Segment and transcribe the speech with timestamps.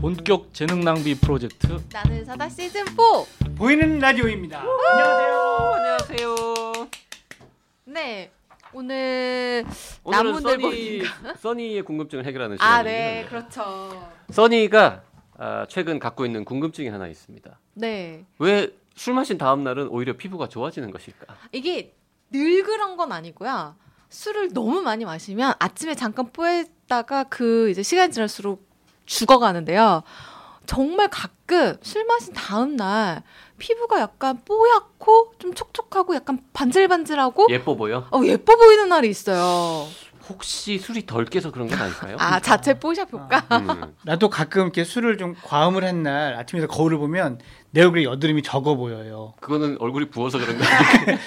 [0.00, 2.92] 본격 재능 낭비 프로젝트 나는 사다 시즌 4.
[3.56, 4.60] 보이는 라디오입니다.
[4.60, 5.72] 안녕하세요.
[5.74, 6.34] 안녕하세요.
[7.86, 8.30] 네.
[8.72, 9.64] 오늘
[10.04, 11.02] 오늘은 써니?
[11.40, 12.90] 써니의 궁금증을 해결하는 아, 시간입니다.
[12.90, 13.26] 네.
[13.28, 14.10] 그렇죠.
[14.30, 15.02] 써니가
[15.38, 17.58] 아, 최근 갖고 있는 궁금증이 하나 있습니다.
[17.74, 18.24] 네.
[18.38, 21.26] 왜 술 마신 다음 날은 오히려 피부가 좋아지는 것일까?
[21.52, 21.94] 이게
[22.30, 23.76] 늘 그런 건 아니고요.
[24.08, 28.65] 술을 너무 많이 마시면 아침에 잠깐 뽀했다가 그 이제 시간 지날수록
[29.06, 30.02] 죽어가는데요.
[30.66, 33.22] 정말 가끔 술 마신 다음 날
[33.58, 38.06] 피부가 약간 뽀얗고 좀 촉촉하고 약간 반질반질하고 예뻐 보여?
[38.10, 39.86] 어, 예뻐 보이는 날이 있어요.
[40.28, 42.16] 혹시 술이 덜 깨서 그런 건 아닐까요?
[42.18, 43.44] 아, 자체 뽀샵 효과?
[43.52, 43.94] 음.
[44.02, 47.38] 나도 가끔 이렇게 술을 좀 과음을 한 날 아침에 서 거울을 보면
[47.76, 49.34] 내 얼굴에 여드름이 적어 보여요.
[49.38, 51.18] 그거는 얼굴이 부어서 그런 거 아닐까요?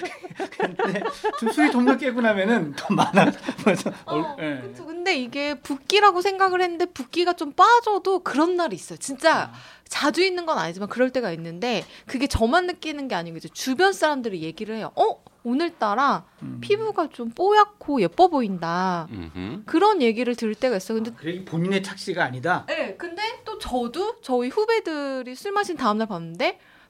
[0.83, 1.03] 근데
[1.39, 3.31] 좀 술이 좀 더 깨고 나면은 더 많아.
[3.64, 4.59] 그래서 얼, 어, 예.
[4.61, 4.83] 그쵸.
[4.88, 8.97] 근데 이게 붓기라고 생각을 했는데 붓기가 좀 빠져도 그런 날이 있어요.
[8.97, 9.52] 진짜
[9.88, 14.41] 자주 있는 건 아니지만 그럴 때가 있는데 그게 저만 느끼는 게 아니고 이제 주변 사람들이
[14.41, 14.91] 얘기를 해요.
[14.95, 15.23] 어?
[15.44, 16.58] 오늘따라 음.
[16.61, 19.08] 피부가 좀 뽀얗고 예뻐 보인다.
[19.09, 19.63] 음흠.
[19.66, 20.97] 그런 얘기를 들을 때가 있어요.
[20.97, 22.66] 근데 그래 이게 본인의 착시가 아니다.
[22.67, 26.38] 네, 근데 또 저도 저희 후배들이 술 마신 다음날 봤는데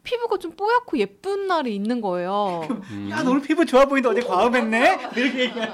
[0.03, 2.61] 피부가 좀 뽀얗고 예쁜 날이 있는 거예요.
[2.91, 3.09] 음.
[3.11, 4.09] 야, 너 오늘 피부 좋아 보인다.
[4.09, 5.09] 어제 과음했네.
[5.15, 5.73] 이렇게 얘기하는.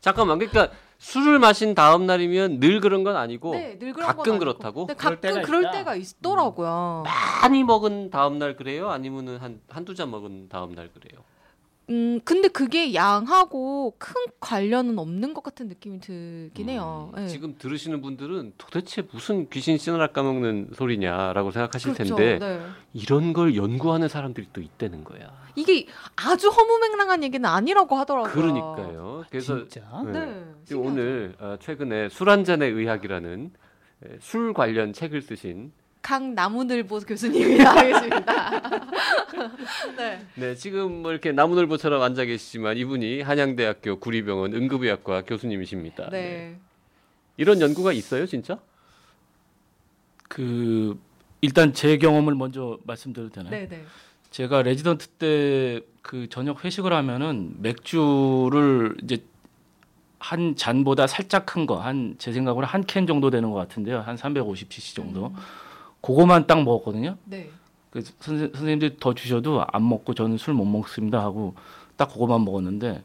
[0.00, 4.32] 잠깐만, 그러니까 술을 마신 다음 날이면 늘 그런 건 아니고 네, 늘 그런 가끔 건
[4.34, 4.38] 아니고.
[4.38, 4.86] 그렇다고?
[4.86, 5.70] 근데 그럴 가끔 때가 그럴.
[5.70, 7.04] 때가 있더라고요.
[7.42, 8.90] 많이 먹은 다음 날 그래요?
[8.90, 11.22] 아니면은 한 한두 잔 먹은 다음 날 그래요?
[11.90, 17.12] 음, 근데 그게 양하고 큰 관련은 없는 것 같은 느낌이 들긴 해요.
[17.16, 17.28] 음, 예.
[17.28, 22.16] 지금 들으시는 분들은 도대체 무슨 귀신 씨누락 까먹는 소리냐라고 생각하실 그렇죠.
[22.16, 22.66] 텐데 네.
[22.94, 25.30] 이런 걸 연구하는 사람들이 또 있다는 거야.
[25.56, 25.86] 이게
[26.16, 28.32] 아주 허무맹랑한 얘기는 아니라고 하더라고요.
[28.32, 29.24] 그러니까요.
[29.30, 29.82] 그래서 진짜.
[30.06, 30.12] 네.
[30.12, 30.44] 네.
[30.64, 30.88] 지금 신기하죠.
[30.90, 33.50] 오늘 어, 최근에 술 한 잔의 의학이라는
[34.06, 35.70] 에, 술 관련 책을 쓰신
[36.00, 38.73] 강나무늘보 교수님이 나와 계십니다.
[39.96, 40.26] 네.
[40.34, 46.10] 네 지금 뭐 이렇게 나무늘보처럼 앉아 계시지만 이분이 한양대학교 구리병원 응급의학과 교수님이십니다.
[46.10, 46.58] 네.
[47.36, 48.58] 이런 연구가 있어요, 진짜?
[50.28, 50.98] 그
[51.40, 53.50] 일단 제 경험을 먼저 말씀드려도 되나요?
[53.50, 53.84] 네, 네.
[54.30, 59.24] 제가 레지던트 때 그 저녁 회식을 하면은 맥주를 이제
[60.18, 64.00] 한 잔보다 살짝 큰 거 한 제 생각으로 한 캔 정도 되는 것 같은데요.
[64.00, 65.28] 한 350cc 정도.
[65.28, 65.34] 음,
[66.02, 67.16] 그거만 딱 먹었거든요.
[67.24, 67.48] 네.
[67.94, 71.54] 그 선생, 선생님들이 더 주셔도 안 먹고 저는 술 못 먹습니다 하고
[71.96, 73.04] 딱 그거만 먹었는데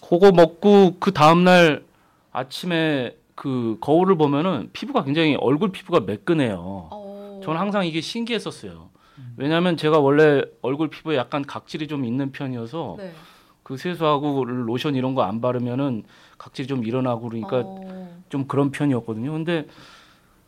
[0.00, 1.84] 그거 먹고 그 다음 날
[2.32, 6.56] 아침에 그 거울을 보면은 피부가 굉장히 얼굴 피부가 매끈해요.
[6.90, 7.40] 어.
[7.44, 8.88] 저는 항상 이게 신기했었어요.
[9.36, 13.12] 왜냐하면 제가 원래 얼굴 피부에 약간 각질이 좀 있는 편이어서 네.
[13.62, 16.04] 그 세수하고 로션 이런 거 안 바르면은
[16.38, 18.20] 각질이 좀 일어나고 그러니까 어.
[18.30, 19.32] 좀 그런 편이었거든요.
[19.32, 19.66] 근데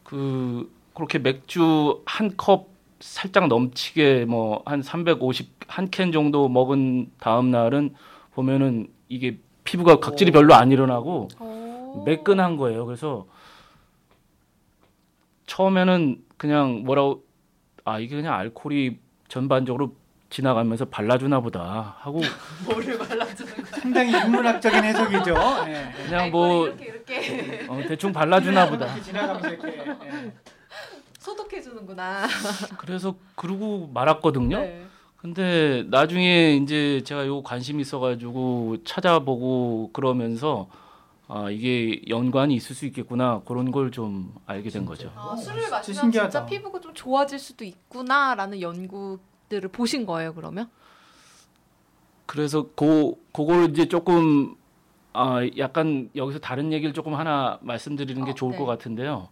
[0.02, 2.71] 그 그렇게 맥주 한 컵
[3.02, 7.94] 살짝 넘치게 뭐 한 350 한 캔 정도 먹은 다음 날은
[8.34, 12.02] 보면은 이게 피부가 각질이 별로 안 일어나고 어.
[12.06, 12.86] 매끈한 거예요.
[12.86, 13.26] 그래서
[15.46, 17.24] 처음에는 그냥 뭐라고
[17.84, 18.98] 아 이게 그냥 알코올이
[19.28, 19.94] 전반적으로
[20.30, 22.20] 지나가면서 발라주나 보다 하고
[22.64, 23.64] 뭐를 발라주는 거야?
[23.80, 25.34] 상당히 인문학적인 해석이죠.
[25.68, 25.92] 예.
[26.06, 28.86] 그냥 뭐 이렇게 이렇게 어, 대충 발라주나 보다.
[28.94, 29.68] 이렇게 지나가면서 이렇게.
[29.78, 30.32] 예.
[31.22, 32.26] 소독해 주는구나.
[32.78, 34.58] 그래서 그러고 말았거든요.
[34.58, 34.86] 네.
[35.16, 40.66] 근데 나중에 이제 제가 요 관심 있어가지고 찾아보고 그러면서
[41.28, 45.12] 아 이게 연관이 있을 수 있겠구나 그런 걸 좀 알게 된 거죠.
[45.16, 46.30] 아, 진짜 술을 마시면 신기하다.
[46.30, 50.68] 진짜 피부가 좀 좋아질 수도 있구나라는 연구들을 보신 거예요, 그러면?
[52.26, 54.56] 그래서 고 그걸 이제 조금
[55.12, 58.58] 아 약간 여기서 다른 얘기를 조금 하나 말씀드리는 게 어, 좋을 네.
[58.58, 59.28] 것 같은데요.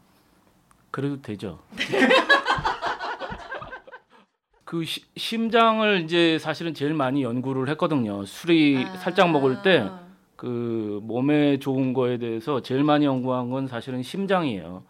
[0.90, 1.60] 그래도 되죠.
[4.64, 8.24] 그 시- 심장을 이제 사실은 제일 많이 연구를 했거든요.
[8.24, 8.96] 술이 아.
[8.98, 9.88] 살짝 먹을 때
[10.36, 14.82] 그 몸에 좋은 거에 대해서 제일 많이 연구한 건 사실은 심장이에요.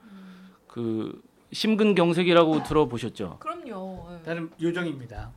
[0.68, 1.20] 그
[1.52, 3.38] 심근경색이라고 들어보셨죠?
[3.40, 4.06] 그럼요.
[4.12, 4.22] 예.
[4.22, 5.32] 나름 요정입니다.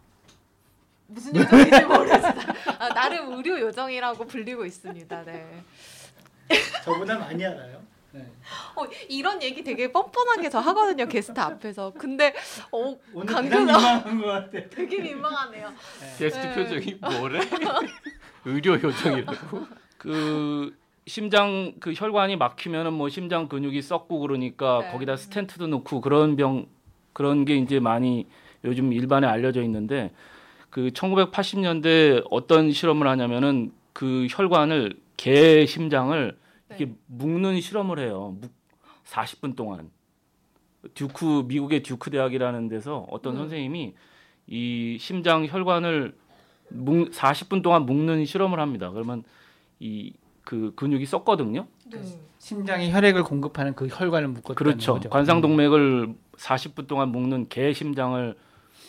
[1.07, 2.37] 무슨 요정인지 모르지만
[2.77, 5.23] 아, 나름 의료 요정이라고 불리고 있습니다.
[5.23, 5.63] 네.
[6.83, 7.81] 저보다 많이 알아요.
[8.75, 11.93] 어, 이런 얘기 되게 뻔뻔하게 저 하거든요 게스트 앞에서.
[11.97, 12.33] 근데
[12.71, 12.95] 어,
[14.25, 14.69] 같아.
[14.69, 15.73] 되게 민망하네요.
[16.17, 16.55] 게스트 네.
[16.55, 17.39] 표정이 뭐래?
[18.45, 19.67] 의료 요정이라고.
[19.97, 20.75] 그
[21.07, 24.91] 심장 그 혈관이 막히면은 뭐 심장 근육이 썩고 그러니까 네.
[24.91, 26.67] 거기다 스텐트도 넣고 그런 병
[27.13, 28.27] 그런 게 이제 많이
[28.63, 30.11] 요즘 일반에 알려져 있는데
[30.69, 36.35] 그 1980년대 어떤 실험을 하냐면은 그 혈관을 개 심장을
[36.69, 36.95] 이렇게 네.
[37.07, 38.37] 묶는 실험을 해요.
[38.39, 38.51] 묵
[39.05, 39.89] 40분 동안.
[40.93, 43.39] 듀크 미국의 듀크 대학이라는 데서 어떤 음.
[43.39, 43.93] 선생님이
[44.47, 46.15] 이 심장 혈관을
[46.69, 48.89] 묵, 40분 동안 묶는 실험을 합니다.
[48.91, 49.23] 그러면
[49.79, 50.13] 이
[50.43, 51.67] 그 근육이 썩거든요.
[51.89, 52.01] 네.
[52.37, 54.93] 심장에 혈액을 공급하는 그 혈관을 묶었다는 그렇죠.
[54.93, 55.09] 거죠.
[55.09, 55.11] 음.
[55.11, 58.35] 관상동맥을 40분 동안 묶는 개 심장을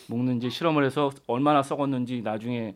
[0.07, 2.75] 묶는지 실험을 해서 얼마나 썩었는지 나중에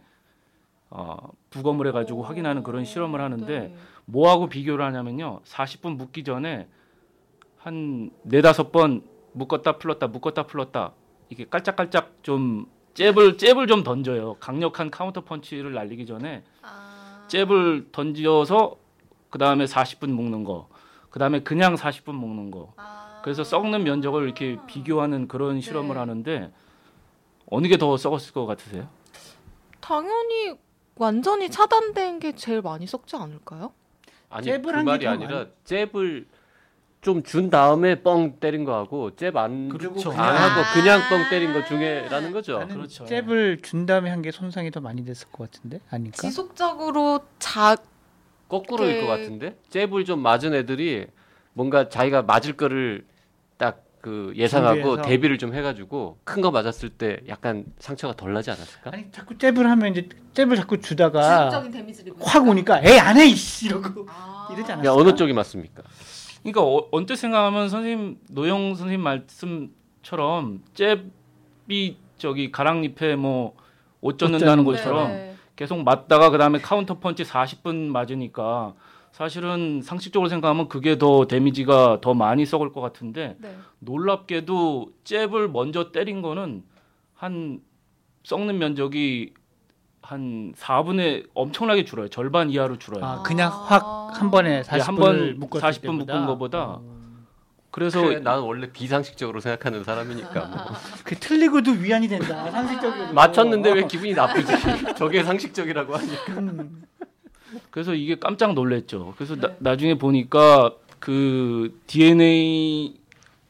[0.89, 1.17] 어,
[1.49, 3.75] 부검을 해가지고 확인하는 그런 실험을 하는데 네.
[4.05, 5.41] 뭐하고 비교를 하냐면요.
[5.45, 6.67] 40분 묶기 전에
[7.57, 9.03] 한 네다섯 번
[9.33, 10.93] 묶었다 풀었다 묶었다 풀었다
[11.29, 12.65] 이게 깔짝깔짝 좀
[12.95, 14.35] 잽을 잽을 좀 던져요.
[14.35, 17.25] 강력한 카운터 펀치를 날리기 전에 아.
[17.27, 18.77] 잽을 던져서
[19.29, 20.67] 그 다음에 40분 묶는 거,
[21.11, 22.73] 그 다음에 그냥 40분 묶는 거.
[22.77, 23.21] 아.
[23.23, 25.99] 그래서 썩는 면적을 이렇게 비교하는 그런 실험을 네.
[25.99, 26.51] 하는데
[27.45, 28.87] 어느 게 더 썩었을 것 같으세요?
[29.79, 30.55] 당연히
[31.03, 33.71] 완전히 차단된 게 제일 많이 썩지 않을까요?
[34.29, 36.27] 아니 잽을 그 말이 좀 아니라 잽을
[37.01, 40.11] 좀 준 다음에 뻥 때린 거하고 잽안 그렇죠.
[40.11, 40.73] 안 하고 아.
[40.73, 42.67] 그냥 뻥 때린 거 중에라는 거죠.
[42.67, 43.05] 그렇죠.
[43.05, 46.17] 잽을 준 다음에 한 게 손상이 더 많이 됐을 것 같은데 아닐까?
[46.17, 47.77] 지속적으로 자
[48.49, 51.07] 거꾸로일 그- 것 같은데 잽을 좀 맞은 애들이
[51.53, 53.05] 뭔가 자기가 맞을 거를
[53.57, 55.01] 딱 그 예상하고 준비해서.
[55.03, 58.91] 대비를 좀 해가지고 큰 거 맞았을 때 약간 상처가 덜 나지 않았을까?
[58.93, 63.25] 아니 자꾸 잽을 하면 이제 잽을 자꾸 주다가 지속적인 데미지를 확 오니까 에 안 해
[63.27, 64.47] 이씨 이러고 아.
[64.53, 64.87] 이러지 않았어?
[64.89, 65.83] 야 어느 쪽이 맞습니까?
[66.43, 73.53] 그러니까 어, 언뜻 생각하면 선생님 노영 선생님 말씀처럼 잽이 저기 가랑잎에 뭐
[74.01, 75.35] 옷 젖는다는 옷 것처럼 네.
[75.57, 78.73] 계속 맞다가 그다음에 카운터 펀치 40분 맞으니까
[79.11, 83.55] 사실은 상식적으로 생각하면 그게 더 데미지가 더 많이 썩을 것 같은데 네.
[83.79, 86.63] 놀랍게도 잽을 먼저 때린 거는
[87.13, 87.61] 한
[88.23, 89.33] 썩는 면적이
[90.01, 92.07] 한 4분의 엄청나게 줄어요.
[92.07, 93.03] 절반 이하로 줄어요.
[93.03, 94.09] 아 그냥 아.
[94.09, 96.13] 확한 번에 40분을 예, 한번 묶었을 40분 때보다.
[96.13, 96.99] 묶은 거보다 어.
[97.71, 100.57] 그래서 그래, 나는 원래 비상식적으로 생각하는 사람이니까 뭐.
[101.03, 104.51] 그 틀리고도 위안이 된다 상식적으로 맞췄는데 왜 기분이 나쁘지?
[104.97, 106.33] 저게 상식적이라고 하니까.
[106.39, 106.83] 음,
[107.79, 109.13] 그래서 이게 깜짝 놀랐죠.
[109.15, 109.41] 그래서 네.
[109.41, 112.93] 나, 나중에 보니까 그 DNA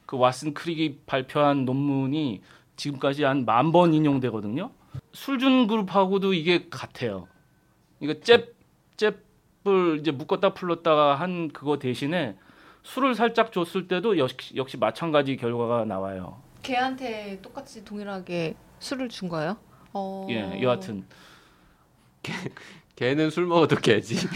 [0.05, 2.41] 그 왓슨 크릭이 발표한 논문이
[2.75, 4.69] 지금까지 한 만 번 인용되거든요.
[5.13, 7.27] 술준 그룹하고도 이게 같아요.
[7.97, 8.53] 그러니까 잽
[8.97, 12.35] 잽을 이제 묶었다 풀었다가 한 그거 대신에
[12.83, 16.39] 술을 살짝 줬을 때도 역시, 역시 마찬가지 결과가 나와요.
[16.61, 19.57] 걔한테 똑같이 동일하게 술을 준 거예요?
[19.93, 20.27] 어.
[20.29, 21.07] 예, 여하튼
[22.99, 24.15] 걔는 술 먹어도 개지.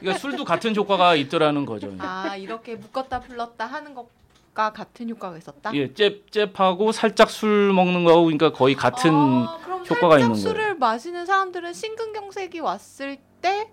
[0.00, 1.94] 그러니까 술도 같은 효과가 있더라는 거죠.
[2.00, 5.72] 아 이렇게 묶었다 풀렀다 하는 것과 같은 효과가 있었다.
[5.74, 10.34] 예, 잽 잽하고 살짝 술 먹는 거하고 그러니까 거의 같은 아, 그럼 효과가 살짝 있는
[10.34, 13.70] 술을 마시는 사람들은 심근경색이 왔을 때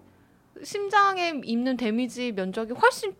[0.61, 3.15] 심장에 입는 데미지 면적이 훨씬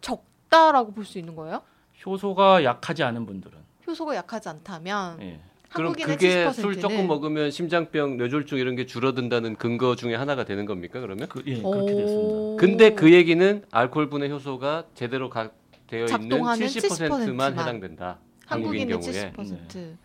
[0.00, 1.62] 적다라고 볼 수 있는 거예요?
[2.04, 5.40] 효소가 약하지 않은 분들은 효소가 약하지 않다면 예.
[5.72, 10.66] 그럼 그게 70%는 술 조금 먹으면 심장병, 뇌졸중 이런 게 줄어든다는 근거 중에 하나가 되는
[10.66, 11.00] 겁니까?
[11.00, 11.28] 그러면?
[11.28, 12.34] 그, 예 그렇게 됐습니다.
[12.34, 12.56] 오.
[12.56, 15.50] 근데 그 얘기는 알코올 분해 효소가 제대로 가,
[15.86, 17.52] 되어 있는 작동하는 70%만 70%만.
[17.58, 18.18] 해당된다.
[18.46, 19.66] 한국인 한국인의 경우에.
[19.68, 19.96] 70%.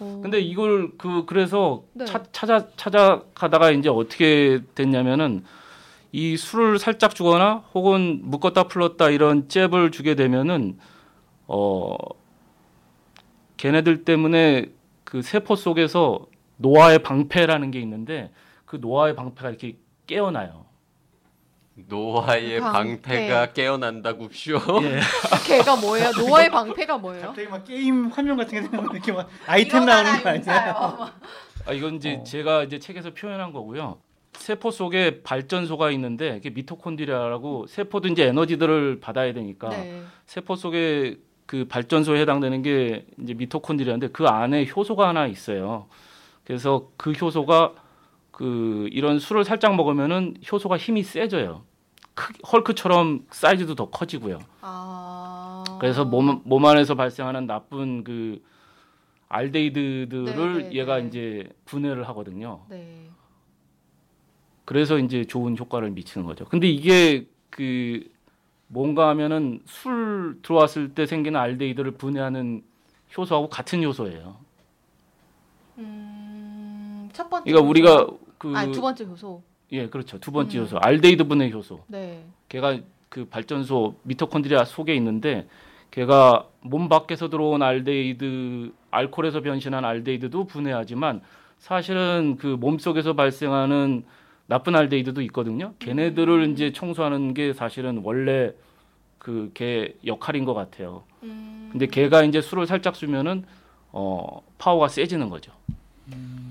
[0.00, 0.20] 오.
[0.20, 2.04] 근데 이걸 그 그래서 네.
[2.04, 5.44] 차, 찾아 찾아가다가 이제 어떻게 됐냐면은
[6.12, 10.78] 이 술을 살짝 주거나 혹은 묶었다 풀었다 이런 잽을 주게 되면은
[11.48, 11.96] 어
[13.56, 14.66] 걔네들 때문에
[15.08, 16.26] 그 세포 속에서
[16.58, 18.30] 노화의 방패라는 게 있는데
[18.66, 20.66] 그 노화의 방패가 이렇게 깨어나요.
[21.74, 22.72] 노화의 방패.
[23.00, 24.58] 방패가 깨어난다고 쇼.
[24.82, 25.00] 예.
[25.48, 26.10] 걔가 뭐예요?
[26.10, 27.28] 노화의 방패가 뭐예요?
[27.28, 31.14] 갑자기 막 게임 화면 같은 게 이렇게 막 아이템 나오는 거 아니야?
[31.64, 32.24] 아 이건 이제 어.
[32.24, 33.96] 제가 이제 책에서 표현한 거고요.
[34.34, 40.02] 세포 속에 발전소가 있는데 이게 미토콘드리아라고 세포도 이제 에너지들을 받아야 되니까 네.
[40.26, 41.16] 세포 속에
[41.48, 45.86] 그 발전소에 해당되는 게 이제 미토콘드리아인데 그 안에 효소가 하나 있어요.
[46.44, 47.72] 그래서 그 효소가
[48.30, 51.62] 그 이런 술을 살짝 먹으면은 효소가 힘이 세져요.
[52.14, 54.40] 크, 헐크처럼 사이즈도 더 커지고요.
[54.60, 55.64] 아.
[55.80, 58.42] 그래서 몸, 몸 안에서 발생하는 나쁜 그
[59.30, 61.06] 알데히드들을 네, 네, 얘가 네.
[61.06, 62.60] 이제 분해를 하거든요.
[62.68, 63.08] 네.
[64.66, 66.44] 그래서 이제 좋은 효과를 미치는 거죠.
[66.44, 68.04] 근데 이게 그
[68.68, 72.62] 뭔가 하면은 술 들어왔을 때 생기는 알데히드를 분해하는
[73.16, 74.36] 효소하고 같은 효소예요.
[75.78, 77.50] 음, 첫 번째.
[77.50, 78.06] 그러니까 우리가
[78.36, 79.42] 그 아니 두 번째 효소.
[79.72, 80.18] 예, 그렇죠.
[80.18, 80.64] 두 번째 음.
[80.64, 81.84] 효소 알데히드 분해 효소.
[81.88, 82.24] 네.
[82.48, 85.48] 걔가 그 발전소 미토콘드리아 속에 있는데
[85.90, 91.22] 걔가 몸 밖에서 들어온 알데히드 알코올에서 변신한 알데히드도 분해하지만
[91.58, 94.04] 사실은 그 몸 속에서 발생하는
[94.48, 95.74] 나쁜 알데히드도 있거든요.
[95.78, 98.52] 걔네들을 이제 청소하는 게 사실은 원래
[99.18, 101.04] 그 걔 역할인 것 같아요.
[101.22, 103.44] 음, 근데 걔가 이제 술을 살짝 쓰면은
[103.92, 105.52] 어 파워가 세지는 거죠.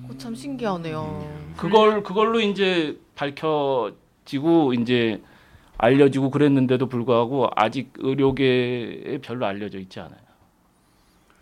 [0.03, 1.53] 그거 참 신기하네요.
[1.57, 5.23] 그걸 그걸로 이제 밝혀지고 이제
[5.79, 10.19] 알려지고 그랬는데도 불구하고 아직 의료계에 별로 알려져 있지 않아요.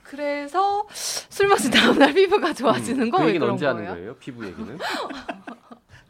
[0.03, 3.77] 그래서 술 마신 다음날 피부가 좋아지는 거그왜 얘기는 그런 언제 거예요?
[3.89, 4.15] 하는 거예요?
[4.17, 4.77] 피부 얘기는?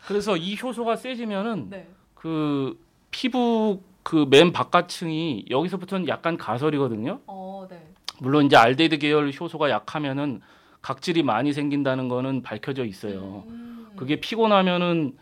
[0.08, 1.88] 그래서 이 효소가 세지면은 네.
[2.14, 2.80] 그
[3.12, 7.22] 피부 그 맨 바깥층이 여기서부터는 약간 가설이거든요.
[7.26, 7.82] 어, 네.
[8.20, 10.42] 물론 이제 알데히드 계열 효소가 약하면은
[10.82, 13.44] 각질이 많이 생긴다는 거는 밝혀져 있어요.
[13.48, 13.88] 음.
[13.96, 15.18] 그게 피곤하면은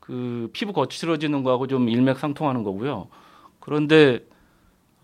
[0.00, 3.08] 그 피부 거칠어지는 거하고 좀 일맥상통하는 거고요.
[3.60, 4.20] 그런데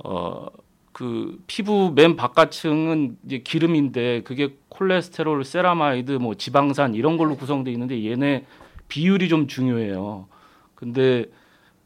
[0.04, 0.46] 어
[0.92, 8.04] 그 피부 맨 바깥층은 이제 기름인데 그게 콜레스테롤, 세라마이드, 뭐 지방산 이런 걸로 구성돼 있는데
[8.04, 8.44] 얘네
[8.92, 10.26] 비율이 좀 중요해요.
[10.75, 11.25] 근데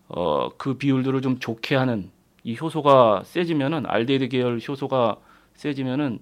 [0.08, 2.10] 어 그 비율들을 좀 좋게 하는
[2.42, 5.16] 이 효소가 세지면은 알데히드 계열 효소가
[5.54, 6.18] 세지면은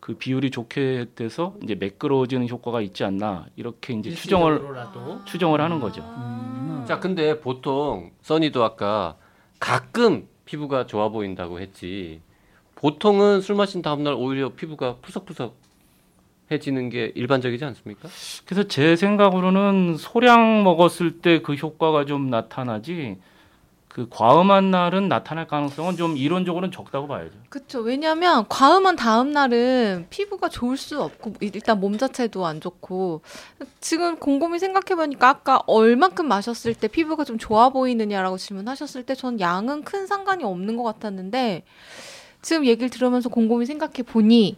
[0.00, 5.24] 그 비율이 좋게 돼서 이제 매끄러워지는 효과가 있지 않나 이렇게 이제 추정을 일시적으로라도.
[5.24, 6.02] 추정을 하는 거죠.
[6.02, 6.84] 음.
[6.86, 9.16] 자, 근데 보통 써니도 아까
[9.60, 12.20] 가끔 피부가 좋아 보인다고 했지.
[12.74, 15.56] 보통은 술 마신 다음날 오히려 피부가 푸석푸석
[16.50, 18.08] 해지는 게 일반적이지 않습니까?
[18.44, 23.16] 그래서 제 생각으로는 소량 먹었을 때 그 효과가 좀 나타나지
[23.88, 27.30] 그 과음한 날은 나타날 가능성은 좀 이론적으로는 적다고 봐야죠.
[27.48, 27.78] 그렇죠.
[27.78, 33.20] 왜냐하면 과음한 다음 날은 피부가 좋을 수 없고 일단 몸 자체도 안 좋고
[33.80, 39.38] 지금 곰곰이 생각해 보니까 아까 얼만큼 마셨을 때 피부가 좀 좋아 보이느냐라고 질문하셨을 때 저는
[39.38, 41.62] 양은 큰 상관이 없는 것 같았는데
[42.42, 44.56] 지금 얘기를 들으면서 곰곰이 생각해 보니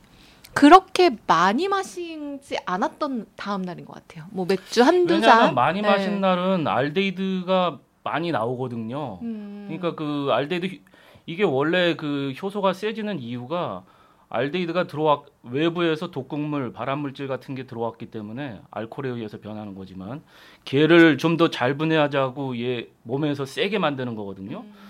[0.56, 4.24] 그렇게 많이 마시지 않았던 다음 날인 것 같아요.
[4.30, 5.88] 뭐 맥주 한두 잔 많이 네.
[5.88, 9.18] 마신 날은 알데히드가 많이 나오거든요.
[9.22, 9.64] 음.
[9.68, 10.78] 그러니까 그 알데히드 효-
[11.26, 13.84] 이게 원래 그 효소가 세지는 이유가
[14.28, 20.22] 알데히드가 들어와 외부에서 독극물, 발암물질 같은 게 들어왔기 때문에 알코올에 의해서 변하는 거지만
[20.64, 24.60] 걔를 좀 더 잘 분해하자고 얘 몸에서 세게 만드는 거거든요.
[24.60, 24.85] 음.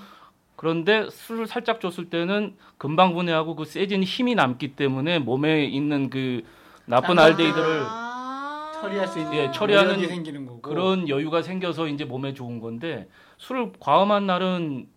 [0.57, 6.43] 그런데 술을 살짝 줬을 때는 금방 분해하고 그 세진 힘이 남기 때문에 몸에 있는 그
[6.87, 7.25] 나쁜 아.
[7.25, 8.73] 알데히드를 아.
[8.81, 10.61] 처리할 수 있는 예, 처리하는 생기는 거고.
[10.61, 13.09] 그런 여유가 생겨서 이제 몸에 좋은 건데
[13.39, 14.89] 술을 과음한 날은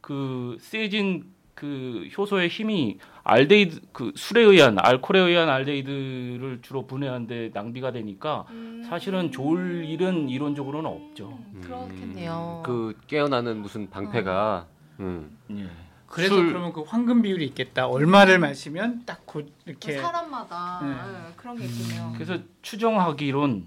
[0.00, 7.90] 그 세진 그 효소의 힘이 알데히드 그 술에 의한 알코올에 의한 알데히드를 주로 분해하는데 낭비가
[7.90, 8.84] 되니까 음.
[8.88, 11.36] 사실은 좋을 일은 이론적으로는 없죠.
[11.60, 12.62] 그렇겠네요.
[12.64, 14.66] 그 깨어나는 무슨 방패가
[15.00, 15.36] 음.
[15.50, 15.66] 예.
[16.06, 17.86] 그래서 술- 그러면 그 황금 비율이 있겠다.
[17.86, 20.88] 얼마를 마시면 딱 곧 이렇게 그 사람마다 네.
[20.90, 22.12] 예, 그런 게 있군요.
[22.14, 23.66] 그래서 추정하기론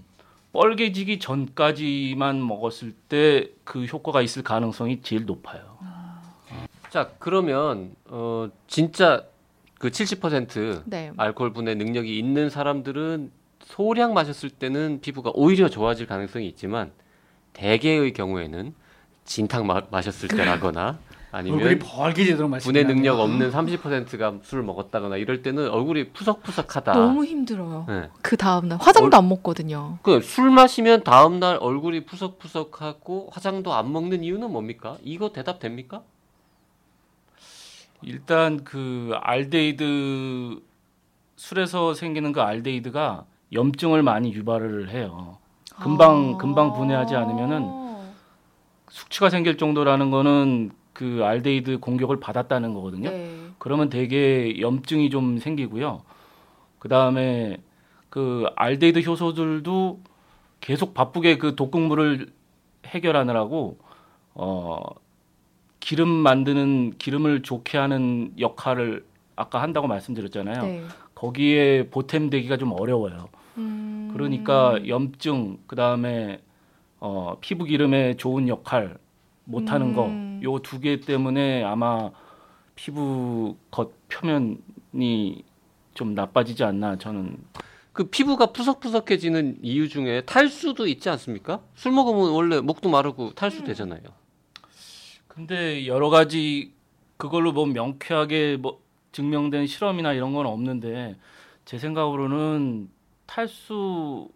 [0.52, 5.78] 뻘개지기 전까지만 먹었을 때 그 효과가 있을 가능성이 제일 높아요.
[6.90, 9.24] 자, 그러면 어 진짜
[9.78, 11.10] 그 70% 네.
[11.16, 13.30] 알코올 분해 능력이 있는 사람들은
[13.64, 16.90] 소량 마셨을 때는 피부가 오히려 좋아질 가능성이 있지만
[17.54, 18.74] 대개의 경우에는
[19.24, 20.98] 진탕 마, 마셨을 때라거나
[21.32, 26.92] 얼굴이 아니면 벌게지도록 마시는 분해 능력 없는 30%가 술을 먹었다거나 이럴 때는 얼굴이 푸석푸석하다.
[26.92, 27.86] 너무 힘들어요.
[27.88, 28.10] 네.
[28.20, 29.98] 그 다음 날 화장도 안 먹거든요.
[30.02, 34.98] 그술 마시면 다음 날 얼굴이 푸석푸석하고 화장도 안 먹는 이유는 뭡니까?
[35.02, 36.02] 이거 대답 됩니까?
[38.02, 40.60] 일단 그 알데히드
[41.36, 43.24] 술에서 생기는 그 알데히드가
[43.54, 45.38] 염증을 많이 유발을 해요.
[45.80, 46.36] 금방 아.
[46.36, 47.82] 금방 분해하지 않으면은
[48.90, 53.10] 숙취가 생길 정도라는 거는 그 알데히드 공격을 받았다는 거거든요.
[53.10, 53.30] 네.
[53.58, 56.02] 그러면 대개 염증이 좀 생기고요.
[56.78, 57.58] 그 다음에
[58.10, 60.00] 그 알데히드 효소들도
[60.60, 62.28] 계속 바쁘게 그 독극물을
[62.86, 63.78] 해결하느라고
[64.34, 64.80] 어
[65.80, 70.62] 기름 만드는 기름을 좋게 하는 역할을 아까 한다고 말씀드렸잖아요.
[70.62, 70.84] 네.
[71.14, 73.28] 거기에 보탬되기가 좀 어려워요.
[73.58, 74.10] 음.
[74.12, 76.40] 그러니까 염증 그 다음에
[77.00, 78.96] 어, 피부 기름에 좋은 역할
[79.44, 79.94] 못 하는 음.
[79.94, 82.10] 거 요 두 개 때문에 아마
[82.74, 85.44] 피부 겉 표면이
[85.94, 87.36] 좀 나빠지지 않나 저는
[87.92, 91.60] 그 피부가 푸석푸석해지는 이유 중에 탈수도 있지 않습니까?
[91.74, 94.00] 술 먹으면 원래 목도 마르고 탈수 되잖아요.
[95.28, 96.72] 근데 여러 가지
[97.18, 98.80] 그걸로 뭐 명쾌하게 뭐
[99.12, 101.16] 증명된 실험이나 이런 건 없는데
[101.66, 102.88] 제 생각으로는
[103.26, 104.28] 탈수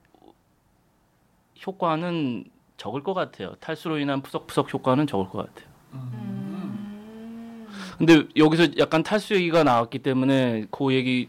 [1.66, 2.44] 효과는
[2.76, 3.54] 적을 것 같아요.
[3.60, 5.74] 탈수로 인한 푸석푸석 효과는 적을 것 같아요.
[5.94, 7.66] 음.
[7.98, 11.28] 근데 여기서 약간 탈수 얘기가 나왔기 때문에 그 얘기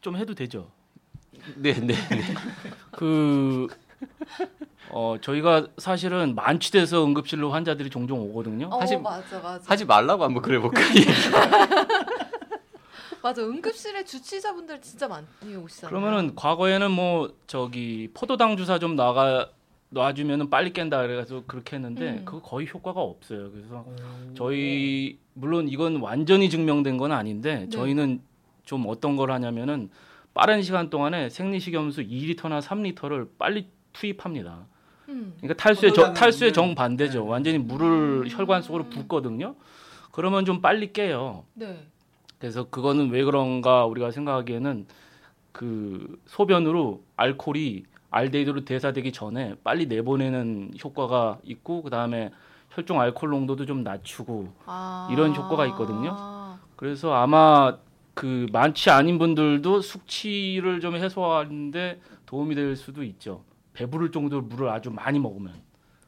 [0.00, 0.68] 좀 해도 되죠.
[1.56, 1.94] 네, 네, 네.
[2.92, 3.66] 그
[4.90, 8.68] 어, 저희가 사실은 만취돼서 응급실로 환자들이 종종 오거든요.
[8.68, 9.64] 어, 하지- 맞아 맞아.
[9.66, 10.80] 하지 말라고 한번 그래 볼까?
[13.22, 15.90] 맞아 응급실에 주치자분들 진짜 많이 오시잖아요.
[15.90, 19.48] 그러면은 과거에는 뭐 저기 포도당 주사 좀 나가
[19.90, 22.24] 놔주면은 빨리 깬다 그래가지고 그렇게 했는데 음.
[22.24, 23.50] 그거 거의 효과가 없어요.
[23.52, 23.86] 그래서
[24.34, 27.68] 저희 물론 이건 완전히 증명된 건 아닌데 네.
[27.68, 28.20] 저희는
[28.64, 29.90] 좀 어떤 걸 하냐면은
[30.34, 34.66] 빠른 시간 동안에 생리식염수 2리터나 3리터를 빨리 투입합니다.
[35.08, 35.34] 음.
[35.38, 37.22] 그러니까 탈수의 정, 포도당은 탈수의 정 반대죠.
[37.22, 37.30] 네.
[37.30, 38.28] 완전히 물을 음.
[38.28, 39.54] 혈관 속으로 붓거든요.
[40.10, 41.44] 그러면 좀 빨리 깨요.
[41.54, 41.86] 네.
[42.38, 44.86] 그래서 그거는 왜 그런가 우리가 생각하기에는
[45.52, 47.84] 그 소변으로 알코올이
[48.16, 52.30] 알데히드로 대사되기 전에 빨리 내보내는 효과가 있고 그 다음에
[52.70, 55.08] 혈중 알코올 농도도 좀 낮추고 아.
[55.12, 56.16] 이런 효과가 있거든요.
[56.76, 57.76] 그래서 아마
[58.14, 63.44] 그 많지 않은 분들도 숙취를 좀 해소하는데 도움이 될 수도 있죠.
[63.74, 65.52] 배부를 정도로 물을 아주 많이 먹으면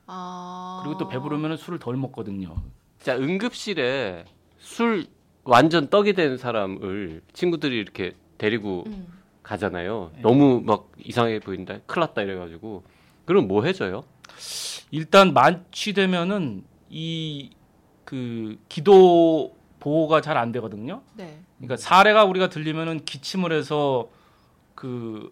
[0.07, 0.81] 아.
[0.83, 2.57] 그리고 또 배부르면 술을 덜 먹거든요.
[2.99, 4.25] 자, 응급실에
[4.59, 5.07] 술
[5.45, 9.18] 완전 떡이 된 사람을 친구들이 이렇게 데리고 음.
[9.49, 10.11] 가잖아요.
[10.17, 10.21] 네.
[10.21, 11.79] 너무 막 이상해 보인다.
[11.87, 12.83] 큰일 났다 이래가지고.
[13.25, 14.05] 그럼 뭐 해줘요?
[14.91, 17.51] 일단 만취되면은 이
[18.05, 21.03] 그 기도 보호가 잘 안 되거든요.
[21.15, 21.41] 네.
[21.59, 24.09] 그러니까 사례가 우리가 들리면은 기침을 해서
[24.75, 25.31] 그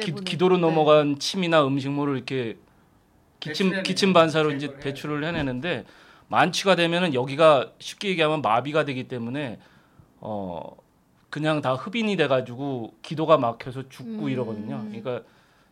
[0.00, 0.62] 기, 내보내는- 기도로 네.
[0.62, 2.56] 넘어간 침이나 음식물을 이렇게
[3.40, 5.84] 기침 기침 반사로 이제 배출을 해내는데
[6.28, 9.58] 만취가 되면은 여기가 쉽게 얘기하면 마비가 되기 때문에
[10.20, 10.74] 어
[11.38, 14.28] 그냥 다 흡인이 돼가지고 기도가 막혀서 죽고 음.
[14.28, 14.84] 이러거든요.
[14.88, 15.22] 그러니까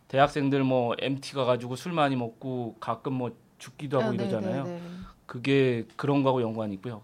[0.07, 4.63] 대학생들 뭐 MT 가가지고 술 많이 먹고 가끔 뭐 죽기도 하고 아, 네, 이러잖아요.
[4.63, 4.81] 네, 네.
[5.25, 7.01] 그게 그런 거하고 연관이 있고요.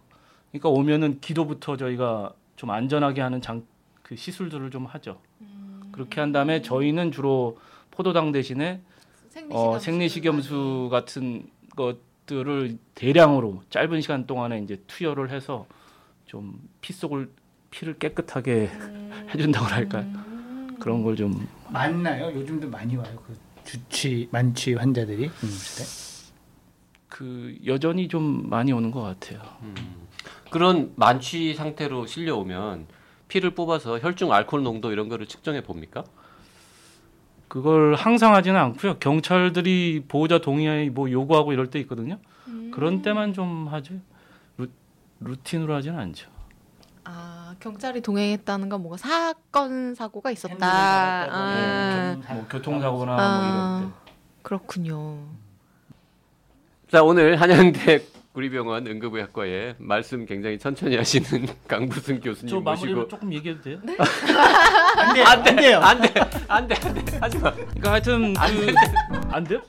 [0.52, 3.66] 그러니까 오면은 기도부터 저희가 좀 안전하게 하는 장
[4.04, 5.20] 그 시술들을 좀 하죠.
[5.42, 5.90] 음.
[5.92, 7.58] 그렇게 한 다음에 저희는 주로
[7.90, 8.82] 포도당 대신에
[9.50, 15.66] 어, 생리식염수 같은 것들을 대량으로 짧은 시간 동안에 이제 투여를 해서
[16.26, 17.30] 좀 피 속을
[17.74, 19.26] 피를 깨끗하게 음.
[19.34, 20.04] 해준다고 할까요?
[20.04, 20.78] 음.
[20.80, 22.26] 그런 걸 좀 많나요?
[22.34, 23.18] 요즘도 많이 와요.
[23.26, 25.86] 그 주치 만취 환자들이 응급실에.
[27.10, 29.42] 그 여전히 좀 많이 오는 것 같아요.
[30.52, 32.86] 그런 만취 상태로 실려오면
[33.28, 36.04] 피를 뽑아서 혈중 알코올 농도 이런 거를 측정해 봅니까?
[37.48, 38.98] 그걸 항상 하지는 않고요.
[39.00, 42.20] 경찰들이 보호자 동의하에 뭐 요구하고 이럴 때 있거든요.
[42.48, 42.72] 음.
[42.74, 43.94] 그런 때만 좀 하죠.
[44.58, 44.68] 루,
[45.20, 46.30] 루틴으로 하지는 않죠.
[47.06, 50.58] 아 경찰이 동행했다는 건 뭔가 사건 사고가 있었다.
[51.32, 53.80] 아, 네, 뭐 교통사고나 아.
[53.80, 54.12] 뭐 이럴 때.
[54.42, 55.18] 그렇군요.
[56.92, 63.32] 자 오늘 한양대 구리병원 응급의학과에 말씀 굉장히 천천히 하시는 강부승 저 교수님 마무리로 모시고 조금
[63.34, 63.80] 얘기해도 돼요?
[64.98, 65.26] 안 돼요.
[65.26, 65.80] 안 돼요.
[65.80, 68.40] 안 돼 안 돼 안 돼 하지 마 그러니까 하여튼 그,
[69.32, 69.62] 안 돼요?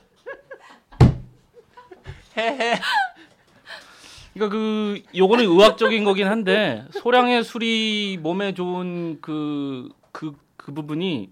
[4.35, 10.33] 그러니까 그 요거는 의학적인 거긴 한데 소량의 술이 몸에 좋은 그 그
[10.65, 11.31] 그 부분이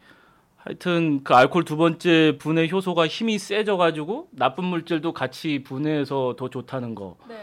[0.56, 6.50] 하여튼 그 알코올 두 번째 분해 효소가 힘이 세져 가지고 나쁜 물질도 같이 분해해서 더
[6.50, 7.16] 좋다는 거.
[7.28, 7.34] 네.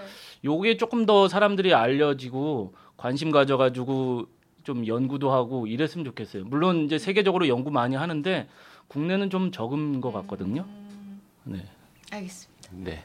[0.45, 4.28] 요게 조금 더 사람들이 알려지고 관심 가져 가지고
[4.63, 6.45] 좀 연구도 하고 이랬으면 좋겠어요.
[6.45, 8.48] 물론 이제 세계적으로 연구 많이 하는데
[8.88, 10.63] 국내는 좀 적은 것 같거든요.
[10.67, 11.65] 음, 네.
[12.12, 12.69] 알겠습니다.
[12.72, 13.04] 네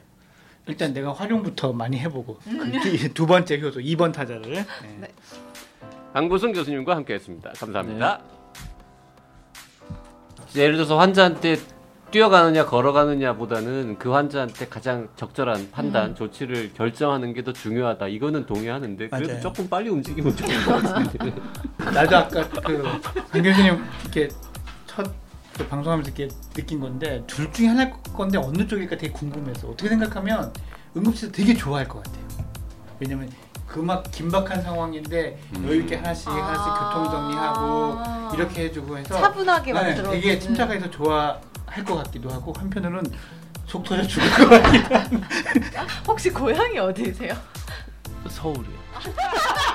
[0.67, 4.43] 일단 내가 활용부터 많이 해보고 그 두 번째 효소 2번 타자를.
[4.53, 4.65] 네.
[5.01, 5.09] 네.
[6.15, 8.21] 강부승 교수님과 함께했습니다 감사합니다
[10.55, 11.57] 예를 들어서 환자한테
[12.13, 16.15] 뛰어가느냐 걸어가느냐보다는 그 환자한테 가장 적절한 판단 음.
[16.15, 19.41] 조치를 결정하는 게 더 중요하다 이거는 동의하는데 그래도 맞아요.
[19.43, 21.35] 조금 빨리 움직이면 좋은 것 같은데
[21.93, 24.29] 나도 아까 그강 교수님 이렇게
[24.87, 25.13] 첫그
[25.65, 30.53] 방송하면서 이렇게 느낀 건데 둘 중에 하나일 건데 어느 쪽일까 되게 궁금해서 어떻게 생각하면
[30.97, 32.25] 응급실 되게 좋아할 것 같아요.
[33.01, 33.31] 왜냐면
[33.67, 35.65] 그 막 긴박한 상황인데 음.
[35.69, 37.61] 여유 있게 하나씩 하나씩 교통 정리하고
[37.99, 38.31] 아.
[38.33, 40.11] 이렇게 해주고 해서 차분하게 네, 만들어.
[40.13, 41.41] 되게 침착해서 좋아할
[41.85, 43.11] 것 같기도 하고 한편으로는
[43.67, 45.17] 속 터져 죽을 것 같기도 하고
[46.07, 47.35] 혹시 고향이 어디세요?
[48.29, 48.75] 서울이요.